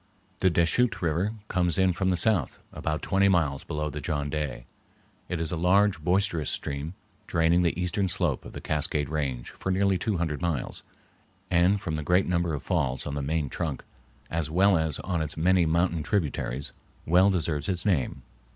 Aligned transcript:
The 0.39 0.49
Deschutes 0.49 1.03
River 1.03 1.35
comes 1.47 1.77
in 1.77 1.93
from 1.93 2.09
the 2.09 2.17
south 2.17 2.57
about 2.73 3.03
twenty 3.03 3.29
miles 3.29 3.63
below 3.63 3.91
the 3.91 4.01
John 4.01 4.31
Day. 4.31 4.65
It 5.29 5.39
is 5.39 5.51
a 5.51 5.55
large, 5.55 6.03
boisterous 6.03 6.49
stream, 6.49 6.95
draining 7.27 7.61
the 7.61 7.79
eastern 7.79 8.07
slope 8.07 8.43
of 8.43 8.53
the 8.53 8.61
Cascade 8.61 9.09
Range 9.09 9.51
for 9.51 9.71
nearly 9.71 9.99
two 9.99 10.17
hundred 10.17 10.41
miles, 10.41 10.81
and 11.51 11.79
from 11.79 11.93
the 11.93 12.03
great 12.03 12.25
number 12.27 12.55
of 12.55 12.63
falls 12.63 13.05
on 13.05 13.13
the 13.13 13.21
main 13.21 13.47
trunk, 13.47 13.83
as 14.31 14.49
well 14.49 14.75
as 14.75 14.97
on 15.01 15.21
its 15.21 15.37
many 15.37 15.67
mountain 15.67 16.01
tributaries, 16.01 16.73
well 17.05 17.29
deserves 17.29 17.69
its 17.69 17.85
name. 17.85 18.23